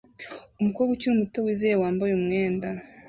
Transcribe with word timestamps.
Umukobwa 0.59 0.91
ukiri 0.93 1.17
muto 1.19 1.37
wizeye 1.45 1.75
wambaye 1.81 2.11
umwenda 2.19 2.67